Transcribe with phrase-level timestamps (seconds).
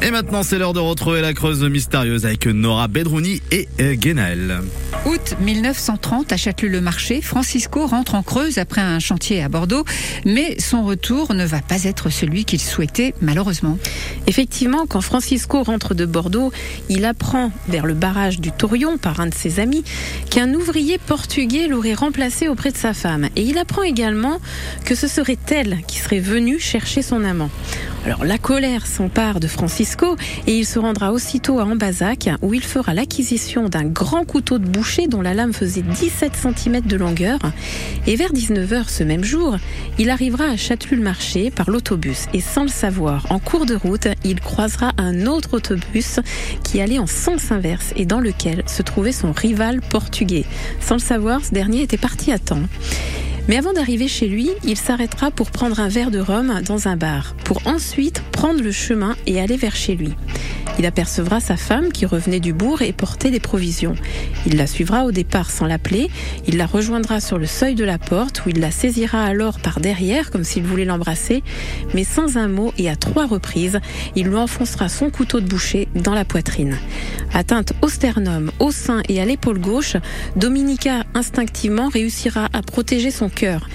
[0.00, 4.60] Et maintenant, c'est l'heure de retrouver la creuse mystérieuse avec Nora Bedrouni et euh, Guénaël.
[5.06, 9.84] Août 1930, à Châtelus-le-Marché, Francisco rentre en Creuse après un chantier à Bordeaux,
[10.24, 13.76] mais son retour ne va pas être celui qu'il souhaitait, malheureusement.
[14.28, 16.52] Effectivement, quand Francisco rentre de Bordeaux,
[16.88, 19.82] il apprend vers le barrage du Taurion par un de ses amis
[20.30, 23.28] qu'un ouvrier portugais l'aurait remplacé auprès de sa femme.
[23.34, 24.38] Et il apprend également
[24.84, 27.50] que ce serait elle qui serait venue chercher son amant.
[28.08, 30.16] Alors la colère s'empare de Francisco
[30.46, 34.66] et il se rendra aussitôt à Ambazac où il fera l'acquisition d'un grand couteau de
[34.66, 37.38] boucher dont la lame faisait 17 cm de longueur.
[38.06, 39.58] Et vers 19h ce même jour,
[39.98, 44.40] il arrivera à Châtelus-le-Marché par l'autobus et sans le savoir, en cours de route, il
[44.40, 46.20] croisera un autre autobus
[46.64, 50.46] qui allait en sens inverse et dans lequel se trouvait son rival portugais.
[50.80, 52.62] Sans le savoir, ce dernier était parti à temps.
[53.48, 56.96] Mais avant d'arriver chez lui, il s'arrêtera pour prendre un verre de rhum dans un
[56.96, 60.14] bar, pour ensuite prendre le chemin et aller vers chez lui.
[60.78, 63.94] Il apercevra sa femme qui revenait du bourg et portait des provisions.
[64.46, 66.08] Il la suivra au départ sans l'appeler,
[66.46, 69.80] il la rejoindra sur le seuil de la porte où il la saisira alors par
[69.80, 71.42] derrière comme s'il voulait l'embrasser,
[71.94, 73.80] mais sans un mot et à trois reprises,
[74.14, 76.76] il lui enfoncera son couteau de boucher dans la poitrine.
[77.34, 79.96] Atteinte au sternum, au sein et à l'épaule gauche,
[80.36, 83.68] Dominica instinctivement réussira à protéger son cœur.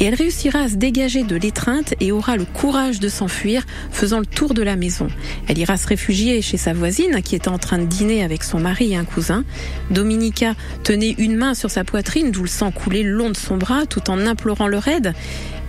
[0.00, 4.18] Et elle réussira à se dégager de l'étreinte et aura le courage de s'enfuir, faisant
[4.18, 5.08] le tour de la maison.
[5.48, 8.60] Elle ira se réfugier chez sa voisine qui était en train de dîner avec son
[8.60, 9.44] mari et un cousin.
[9.90, 13.86] Dominica tenait une main sur sa poitrine, d'où le sang coulait long de son bras,
[13.86, 15.14] tout en implorant leur aide.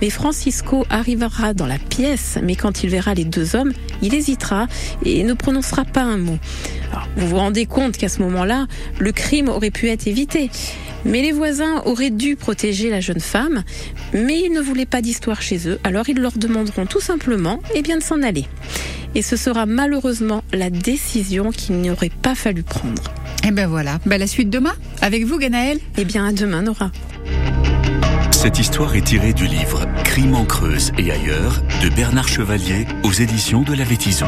[0.01, 4.67] Mais Francisco arrivera dans la pièce, mais quand il verra les deux hommes, il hésitera
[5.03, 6.37] et ne prononcera pas un mot.
[7.15, 8.67] Vous vous rendez compte qu'à ce moment-là,
[8.99, 10.49] le crime aurait pu être évité.
[11.05, 13.63] Mais les voisins auraient dû protéger la jeune femme,
[14.13, 17.81] mais ils ne voulaient pas d'histoire chez eux, alors ils leur demanderont tout simplement eh
[17.81, 18.45] bien, de s'en aller.
[19.15, 23.03] Et ce sera malheureusement la décision qu'il n'aurait pas fallu prendre.
[23.43, 26.63] Et eh ben voilà, ben la suite demain Avec vous, Ganaël Eh bien, à demain,
[26.63, 26.91] Nora.
[28.31, 33.11] Cette histoire est tirée du livre Crime en Creuse et ailleurs de Bernard Chevalier aux
[33.11, 34.27] éditions de la Vétison.